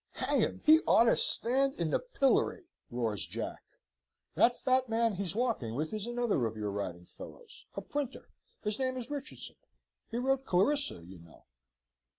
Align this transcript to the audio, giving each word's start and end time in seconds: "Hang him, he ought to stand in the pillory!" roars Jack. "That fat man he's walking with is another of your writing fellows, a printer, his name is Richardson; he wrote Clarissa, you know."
"Hang 0.13 0.39
him, 0.39 0.61
he 0.65 0.79
ought 0.87 1.03
to 1.03 1.15
stand 1.15 1.75
in 1.75 1.91
the 1.91 1.99
pillory!" 1.99 2.63
roars 2.89 3.23
Jack. 3.23 3.61
"That 4.33 4.57
fat 4.57 4.89
man 4.89 5.13
he's 5.13 5.35
walking 5.35 5.75
with 5.75 5.93
is 5.93 6.07
another 6.07 6.47
of 6.47 6.57
your 6.57 6.71
writing 6.71 7.05
fellows, 7.05 7.67
a 7.75 7.81
printer, 7.83 8.27
his 8.63 8.79
name 8.79 8.97
is 8.97 9.11
Richardson; 9.11 9.57
he 10.09 10.17
wrote 10.17 10.43
Clarissa, 10.43 11.03
you 11.05 11.19
know." 11.19 11.45